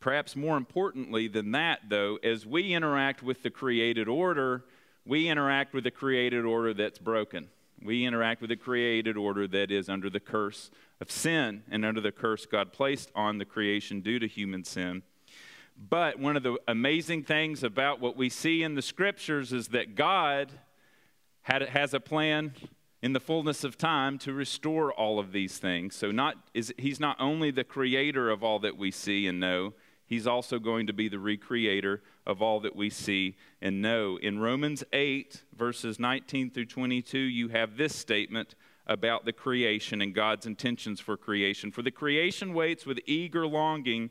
[0.00, 4.64] Perhaps more importantly than that, though, as we interact with the created order,
[5.04, 7.48] we interact with a created order that's broken.
[7.82, 10.70] We interact with a created order that is under the curse
[11.00, 15.02] of sin and under the curse God placed on the creation due to human sin.
[15.78, 19.94] But one of the amazing things about what we see in the scriptures is that
[19.94, 20.52] God
[21.42, 22.54] had, has a plan
[23.02, 25.94] in the fullness of time to restore all of these things.
[25.94, 29.74] So not, is, he's not only the creator of all that we see and know,
[30.06, 34.18] He's also going to be the recreator of all that we see and know.
[34.22, 38.54] In Romans 8, verses 19 through 22, you have this statement
[38.86, 41.72] about the creation and God's intentions for creation.
[41.72, 44.10] For the creation waits with eager longing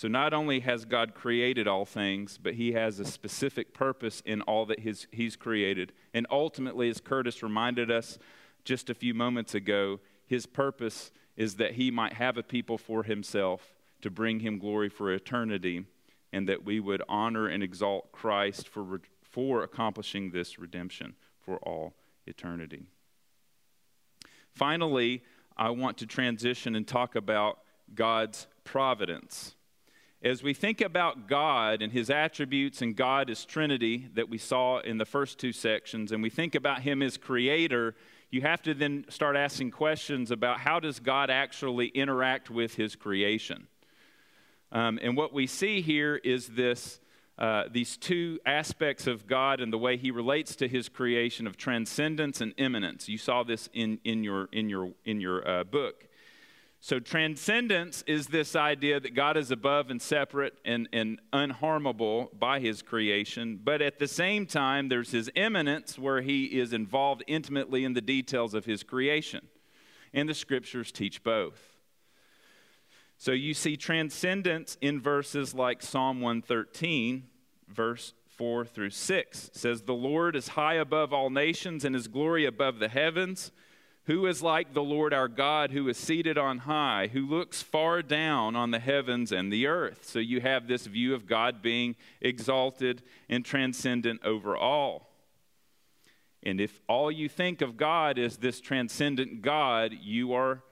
[0.00, 4.40] So, not only has God created all things, but He has a specific purpose in
[4.40, 5.92] all that his, He's created.
[6.14, 8.18] And ultimately, as Curtis reminded us
[8.64, 13.02] just a few moments ago, His purpose is that He might have a people for
[13.02, 15.84] Himself to bring Him glory for eternity,
[16.32, 21.92] and that we would honor and exalt Christ for for accomplishing this redemption for all
[22.26, 22.86] eternity.
[24.54, 25.24] Finally,
[25.58, 27.58] I want to transition and talk about
[27.94, 29.56] God's providence.
[30.22, 34.80] As we think about God and his attributes and God as Trinity that we saw
[34.80, 37.94] in the first two sections, and we think about him as creator,
[38.30, 42.96] you have to then start asking questions about how does God actually interact with his
[42.96, 43.66] creation?
[44.72, 47.00] Um, and what we see here is this
[47.38, 51.56] uh, these two aspects of God and the way He relates to His creation of
[51.56, 53.08] transcendence and immanence.
[53.08, 56.09] You saw this in, in your, in your, in your uh, book.
[56.82, 62.58] So, transcendence is this idea that God is above and separate and, and unharmable by
[62.58, 67.84] His creation, but at the same time, there's His immanence where He is involved intimately
[67.84, 69.46] in the details of His creation.
[70.14, 71.76] And the scriptures teach both.
[73.18, 77.24] So you see transcendence in verses like Psalm 113,
[77.68, 79.50] verse 4 through 6.
[79.52, 83.52] Says, The Lord is high above all nations, and his glory above the heavens.
[84.10, 88.02] Who is like the Lord our God, who is seated on high, who looks far
[88.02, 90.00] down on the heavens and the earth?
[90.02, 95.14] So you have this view of God being exalted and transcendent over all.
[96.42, 100.64] And if all you think of God is this transcendent God, you are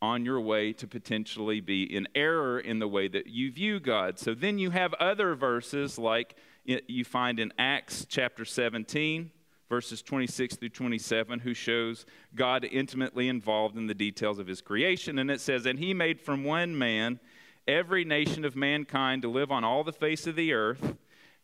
[0.00, 4.18] on your way to potentially be in error in the way that you view God.
[4.18, 9.32] So then you have other verses like you find in Acts chapter 17,
[9.68, 15.18] verses 26 through 27, who shows God intimately involved in the details of his creation.
[15.18, 17.20] And it says, And he made from one man
[17.66, 20.94] every nation of mankind to live on all the face of the earth,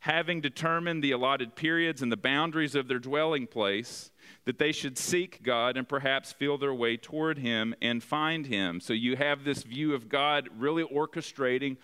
[0.01, 4.11] having determined the allotted periods and the boundaries of their dwelling place,
[4.45, 8.81] that they should seek God and perhaps feel their way toward him and find him.
[8.81, 11.77] So you have this view of God really orchestrating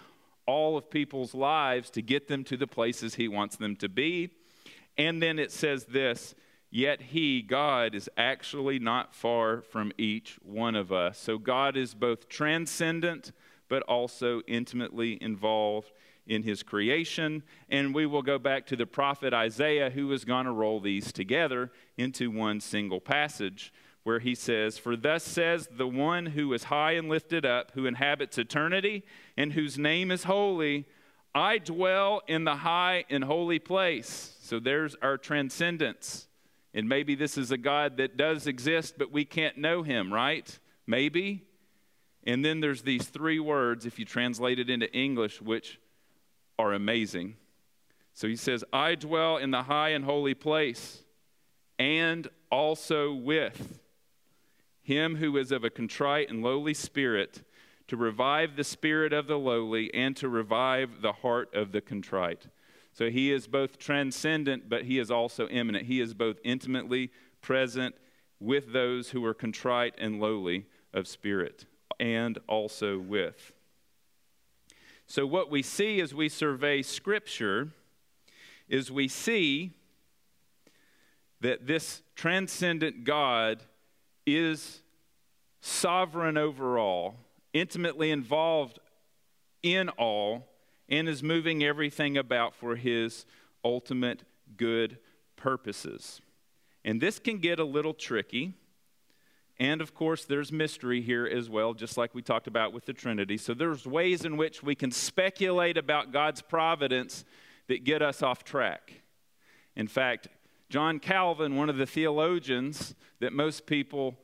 [0.46, 4.30] all of people's lives to get them to the places he wants them to be.
[4.98, 6.34] And then it says this
[6.70, 11.18] Yet he, God, is actually not far from each one of us.
[11.18, 13.32] So God is both transcendent
[13.68, 15.90] but also intimately involved
[16.26, 17.42] in his creation.
[17.68, 21.12] And we will go back to the prophet Isaiah, who is going to roll these
[21.12, 26.64] together into one single passage where he says, For thus says the one who is
[26.64, 29.04] high and lifted up, who inhabits eternity,
[29.36, 30.86] and whose name is holy,
[31.36, 34.34] I dwell in the high and holy place.
[34.40, 36.28] So there's our transcendence.
[36.72, 40.58] And maybe this is a God that does exist, but we can't know him, right?
[40.86, 41.44] Maybe.
[42.26, 45.78] And then there's these three words, if you translate it into English, which
[46.58, 47.36] are amazing.
[48.14, 51.04] So he says, I dwell in the high and holy place,
[51.78, 53.78] and also with
[54.82, 57.42] him who is of a contrite and lowly spirit,
[57.88, 62.46] to revive the spirit of the lowly and to revive the heart of the contrite.
[62.92, 65.86] So he is both transcendent, but he is also immanent.
[65.86, 67.10] He is both intimately
[67.42, 67.94] present
[68.40, 71.66] with those who are contrite and lowly of spirit
[72.00, 73.52] and also with.
[75.06, 77.68] So, what we see as we survey Scripture
[78.68, 79.72] is we see
[81.40, 83.62] that this transcendent God
[84.26, 84.82] is
[85.60, 87.14] sovereign over all,
[87.60, 88.78] intimately involved
[89.62, 90.48] in all,
[90.88, 93.26] and is moving everything about for his
[93.64, 94.22] ultimate
[94.56, 94.98] good
[95.34, 96.20] purposes.
[96.84, 98.54] And this can get a little tricky
[99.58, 102.92] and of course, there's mystery here as well, just like we talked about with the
[102.92, 103.38] Trinity.
[103.38, 107.24] So there's ways in which we can speculate about God's providence
[107.68, 109.02] that get us off track.
[109.74, 110.28] In fact,
[110.68, 114.14] John Calvin, one of the theologians that most people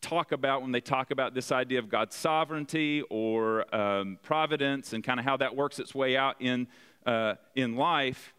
[0.00, 5.02] talk about when they talk about this idea of God's sovereignty or um, providence and
[5.02, 6.68] kind of how that works its way out in,
[7.06, 8.34] uh, in life,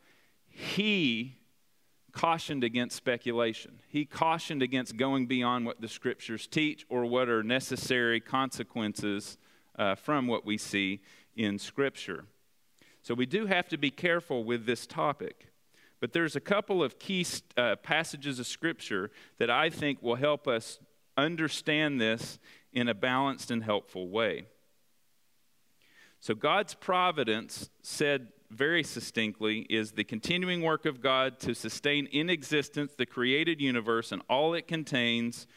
[0.47, 1.35] he
[2.11, 3.79] cautioned against speculation.
[3.87, 9.37] He cautioned against going beyond what the scriptures teach or what are necessary consequences
[9.77, 11.01] uh, from what we see
[11.35, 12.25] in scripture.
[13.01, 15.47] So we do have to be careful with this topic.
[15.99, 17.25] But there's a couple of key
[17.57, 20.79] uh, passages of scripture that I think will help us
[21.23, 22.39] understand this
[22.73, 24.45] in a balanced and helpful way.
[26.19, 32.29] So God's providence said very succinctly is the continuing work of God to sustain in
[32.29, 35.47] existence the created universe and all it contains,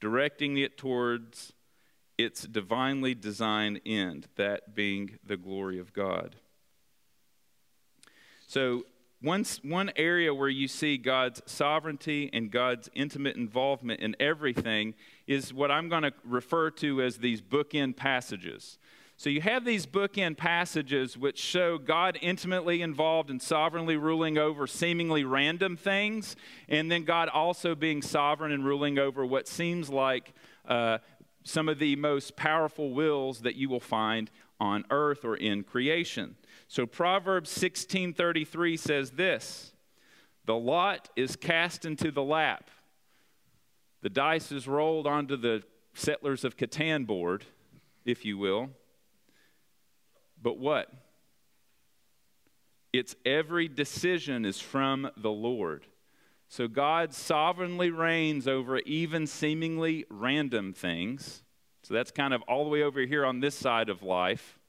[0.00, 1.52] directing it towards
[2.18, 6.36] its divinely designed end, that being the glory of God.
[8.46, 8.84] So,
[9.22, 14.94] one, one area where you see God's sovereignty and God's intimate involvement in everything
[15.26, 18.78] is what I'm going to refer to as these bookend passages.
[19.18, 24.66] So you have these bookend passages which show God intimately involved and sovereignly ruling over
[24.66, 26.36] seemingly random things,
[26.70, 30.32] and then God also being sovereign and ruling over what seems like
[30.66, 30.96] uh,
[31.44, 36.36] some of the most powerful wills that you will find on earth or in creation.
[36.70, 39.74] So Proverbs 16:33 says this:
[40.44, 42.70] "The lot is cast into the lap.
[44.02, 47.44] The dice is rolled onto the settlers of Catan board,
[48.04, 48.70] if you will."
[50.40, 50.94] But what?
[52.92, 55.86] It's every decision is from the Lord.
[56.46, 61.42] So God sovereignly reigns over even seemingly random things.
[61.82, 64.59] So that's kind of all the way over here on this side of life.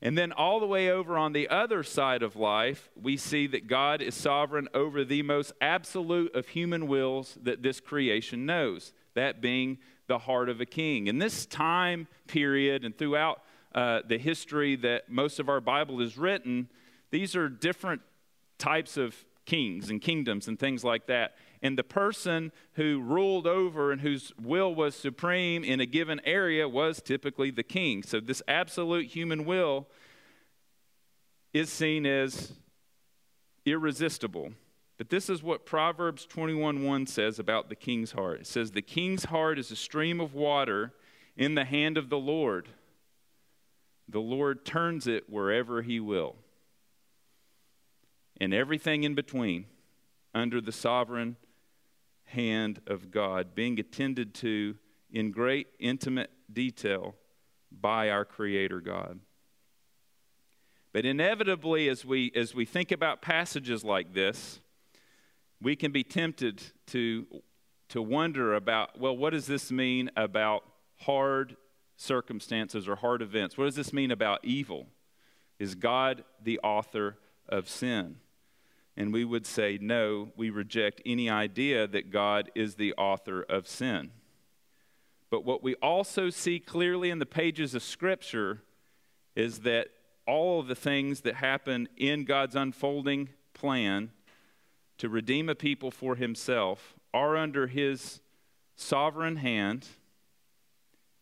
[0.00, 3.66] And then all the way over on the other side of life, we see that
[3.66, 9.40] God is sovereign over the most absolute of human wills that this creation knows, that
[9.40, 11.08] being the heart of a king.
[11.08, 13.42] In this time period and throughout
[13.74, 16.68] uh, the history that most of our Bible is written,
[17.10, 18.00] these are different
[18.56, 21.36] types of kings and kingdoms and things like that.
[21.62, 26.68] And the person who ruled over and whose will was supreme in a given area
[26.68, 28.02] was typically the king.
[28.02, 29.88] So, this absolute human will
[31.52, 32.52] is seen as
[33.64, 34.52] irresistible.
[34.98, 38.40] But this is what Proverbs 21:1 says about the king's heart.
[38.40, 40.92] It says, The king's heart is a stream of water
[41.36, 42.68] in the hand of the Lord.
[44.08, 46.36] The Lord turns it wherever He will.
[48.40, 49.66] And everything in between,
[50.34, 51.36] under the sovereign
[52.28, 54.76] hand of God, being attended to
[55.10, 57.14] in great intimate detail
[57.70, 59.20] by our Creator God.
[60.92, 64.60] But inevitably, as we, as we think about passages like this,
[65.60, 67.26] we can be tempted to,
[67.90, 70.64] to wonder about well, what does this mean about
[71.00, 71.56] hard
[71.96, 73.58] circumstances or hard events?
[73.58, 74.86] What does this mean about evil?
[75.58, 77.18] Is God the author
[77.48, 78.16] of sin?
[78.98, 83.68] And we would say, no, we reject any idea that God is the author of
[83.68, 84.10] sin.
[85.30, 88.64] But what we also see clearly in the pages of Scripture
[89.36, 89.90] is that
[90.26, 94.10] all of the things that happen in God's unfolding plan
[94.98, 98.20] to redeem a people for Himself are under His
[98.74, 99.86] sovereign hand,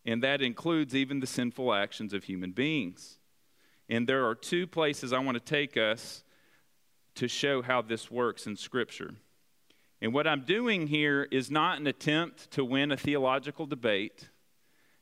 [0.06, 3.18] and that includes even the sinful actions of human beings.
[3.86, 6.22] And there are two places I want to take us
[7.16, 9.14] to show how this works in Scripture.
[10.00, 14.28] And what I'm doing here is not an attempt to win a theological debate,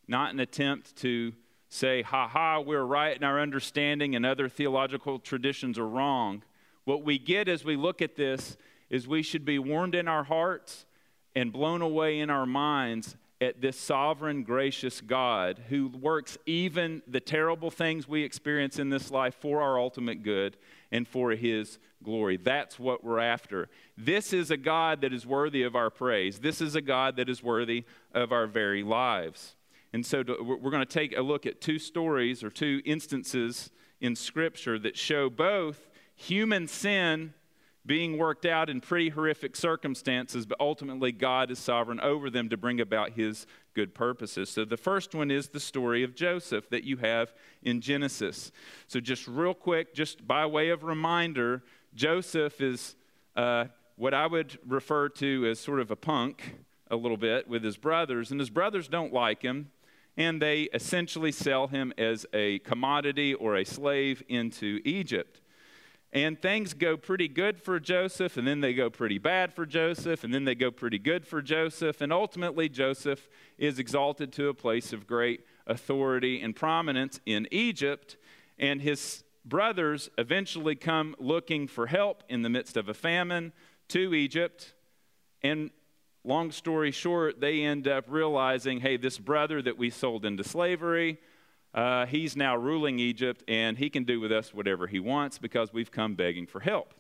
[0.07, 1.33] not an attempt to
[1.69, 6.43] say, ha ha, we're right in our understanding and other theological traditions are wrong.
[6.85, 8.57] What we get as we look at this
[8.89, 10.87] is we should be warmed in our hearts
[11.35, 17.21] and blown away in our minds at this sovereign, gracious God who works even the
[17.21, 20.57] terrible things we experience in this life for our ultimate good
[20.95, 22.37] and for His glory.
[22.37, 23.69] That's what we're after.
[23.99, 26.39] This is a God that is worthy of our praise.
[26.39, 29.57] This is a God that is worthy of our very lives.
[29.93, 33.73] And so to, we're going to take a look at two stories or two instances
[34.01, 37.35] in Scripture that show both human sin
[37.87, 42.57] being worked out in pretty horrific circumstances, but ultimately God is sovereign over them to
[42.57, 44.49] bring about his good purposes.
[44.49, 48.53] So the first one is the story of Joseph that you have in Genesis.
[48.87, 51.63] So, just real quick, just by way of reminder,
[51.95, 52.97] Joseph is
[53.37, 53.67] uh,
[53.97, 56.57] what I would refer to as sort of a punk
[56.91, 59.71] a little bit with his brothers, and his brothers don't like him.
[60.17, 65.41] And they essentially sell him as a commodity or a slave into Egypt.
[66.15, 70.23] And things go pretty good for Joseph, and then they go pretty bad for Joseph,
[70.23, 72.01] and then they go pretty good for Joseph.
[72.01, 78.17] And ultimately, Joseph is exalted to a place of great authority and prominence in Egypt.
[78.61, 83.53] And his brothers eventually come looking for help in the midst of a famine
[83.89, 84.73] to Egypt.
[85.43, 85.71] And
[86.23, 91.19] long story short, they end up realizing hey, this brother that we sold into slavery,
[91.75, 95.73] uh, he's now ruling Egypt, and he can do with us whatever he wants because
[95.73, 96.95] we've come begging for help.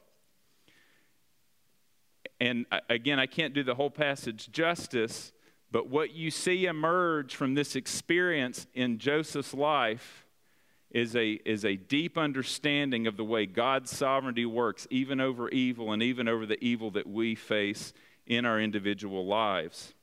[2.40, 5.32] And again, I can't do the whole passage justice,
[5.70, 10.26] but what you see emerge from this experience in Joseph's life
[10.90, 15.92] is a, is a deep understanding of the way God's sovereignty works, even over evil
[15.92, 17.92] and even over the evil that we face
[18.26, 19.94] in our individual lives.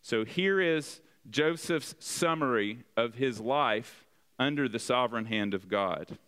[0.00, 1.00] So here is
[1.30, 4.04] Joseph's summary of his life
[4.38, 6.18] under the sovereign hand of God.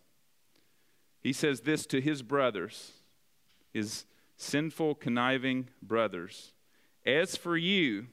[1.21, 2.91] He says this to his brothers,
[3.73, 4.05] his
[4.37, 6.53] sinful, conniving brothers
[7.05, 8.07] As for you,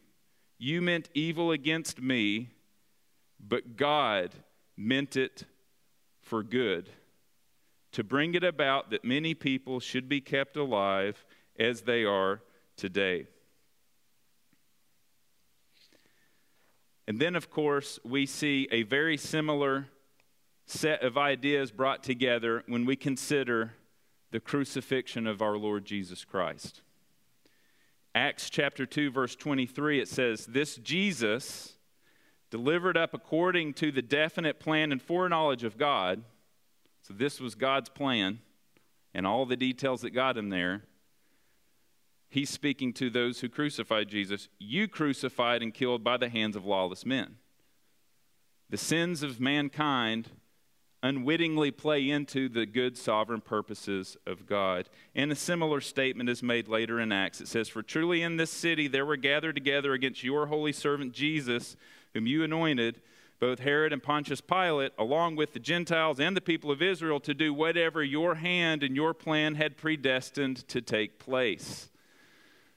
[0.59, 2.51] you meant evil against me,
[3.41, 4.33] but God
[4.77, 5.45] meant it
[6.21, 6.89] for good,
[7.93, 11.25] to bring it about that many people should be kept alive
[11.59, 12.41] as they are
[12.77, 13.27] today.
[17.13, 19.89] And then, of course, we see a very similar
[20.65, 23.75] set of ideas brought together when we consider
[24.31, 26.81] the crucifixion of our Lord Jesus Christ.
[28.15, 31.75] Acts chapter 2, verse 23, it says, This Jesus,
[32.49, 36.25] delivered up according to the definite plan and foreknowledge of God,
[37.03, 38.39] so this was God's plan
[39.13, 40.85] and all the details that got him there
[42.33, 44.49] he's speaking to those who crucified Jesus.
[44.59, 47.37] You crucified and killed by the hands of lawless men.
[48.71, 50.31] The sins of mankind
[51.03, 54.89] unwittingly play into the good sovereign purposes of God.
[55.15, 57.41] And a similar statement is made later in Acts.
[57.41, 61.13] It says, For truly in this city there were gathered together against your holy servant
[61.13, 61.77] Jesus,
[62.15, 63.03] whom you anointed,
[63.41, 67.35] both Herod and Pontius Pilate, along with the Gentiles and the people of Israel, to
[67.35, 71.91] do whatever your hand and your plan had predestined to take place.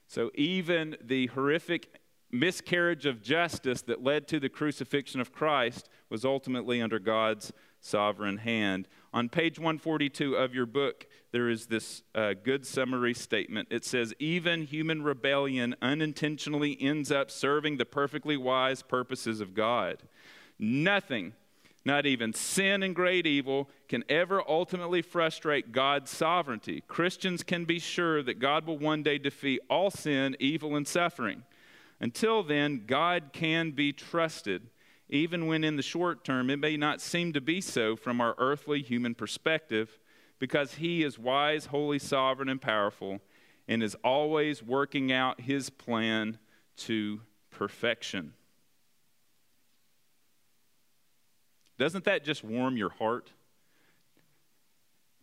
[0.06, 2.00] So even the horrific
[2.30, 8.38] miscarriage of justice that led to the crucifixion of Christ was ultimately under God's sovereign
[8.38, 8.88] hand.
[9.12, 13.68] On page 142 of your book, there is this uh, good summary statement.
[13.70, 20.02] It says, Even human rebellion unintentionally ends up serving the perfectly wise purposes of God.
[20.58, 21.34] Nothing,
[21.86, 26.82] not even sin and great evil, can ever ultimately frustrate God's sovereignty.
[26.88, 31.44] Christians can be sure that God will one day defeat all sin, evil, and suffering.
[32.00, 34.68] Until then, God can be trusted,
[35.08, 38.34] even when in the short term it may not seem to be so from our
[38.36, 39.98] earthly human perspective,
[40.40, 43.20] because He is wise, holy, sovereign, and powerful,
[43.68, 46.38] and is always working out His plan
[46.78, 47.20] to
[47.50, 48.32] perfection.
[51.78, 53.32] Doesn't that just warm your heart?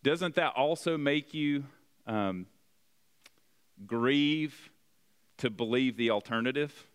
[0.04, 1.64] Doesn't that also make you
[2.06, 2.46] um,
[3.86, 4.70] grieve
[5.38, 6.88] to believe the alternative?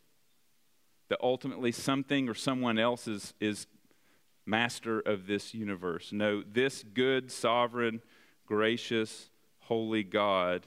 [1.08, 3.66] That ultimately something or someone else is, is
[4.44, 6.12] master of this universe.
[6.12, 8.02] No, this good, sovereign,
[8.46, 9.30] gracious,
[9.60, 10.66] holy God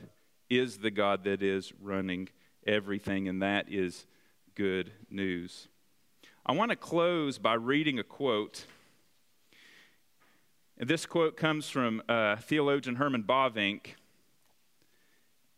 [0.50, 2.30] is the God that is running
[2.68, 4.06] everything, and that is
[4.56, 5.68] good news.
[6.46, 8.66] I want to close by reading a quote.
[10.78, 13.96] And this quote comes from uh, theologian Herman Bavinck.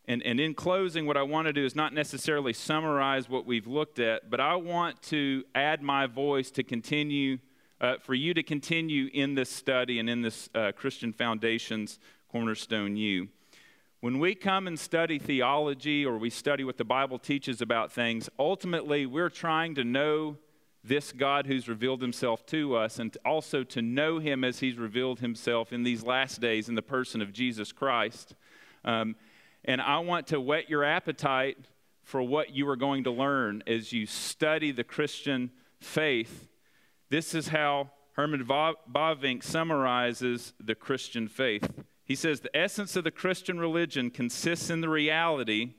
[0.06, 3.66] And, and in closing, what I want to do is not necessarily summarize what we've
[3.66, 7.38] looked at, but I want to add my voice to continue,
[7.80, 11.98] uh, for you to continue in this study and in this uh, Christian Foundations
[12.30, 13.28] Cornerstone U.
[14.00, 18.28] When we come and study theology or we study what the Bible teaches about things,
[18.38, 20.36] ultimately we're trying to know
[20.84, 25.20] this God who's revealed himself to us and also to know him as he's revealed
[25.20, 28.34] himself in these last days in the person of Jesus Christ.
[28.84, 29.16] Um,
[29.64, 31.56] and I want to whet your appetite
[32.02, 36.48] for what you are going to learn as you study the Christian faith.
[37.08, 41.68] This is how Herman Bavinck summarizes the Christian faith.
[42.04, 45.74] He says the essence of the Christian religion consists in the reality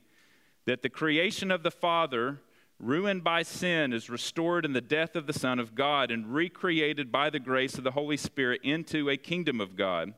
[0.66, 2.40] that the creation of the Father,
[2.78, 7.10] ruined by sin, is restored in the death of the Son of God and recreated
[7.10, 10.14] by the grace of the Holy Spirit into a kingdom of God.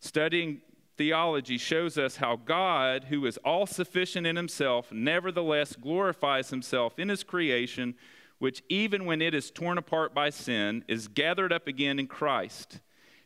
[0.00, 0.60] Studying
[0.96, 7.08] theology shows us how God, who is all sufficient in himself, nevertheless glorifies himself in
[7.08, 7.94] his creation,
[8.38, 12.80] which even when it is torn apart by sin, is gathered up again in Christ.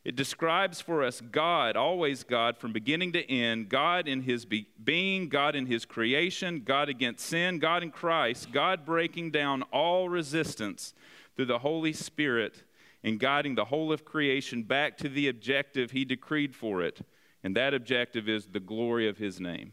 [0.07, 4.69] It describes for us God, always God, from beginning to end, God in his be-
[4.85, 10.09] being, God in his creation, God against sin, God in Christ, God breaking down all
[10.09, 10.95] resistance
[11.35, 12.63] through the Holy Spirit
[13.03, 17.01] and guiding the whole of creation back to the objective he decreed for it
[17.43, 19.73] and that objective is the glory of his name.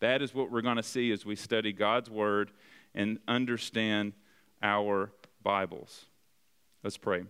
[0.00, 2.52] That is what we're going to see as we study God's word
[2.94, 4.12] and understand
[4.62, 5.10] our
[5.42, 6.04] Bibles.
[6.82, 7.24] Let's pray.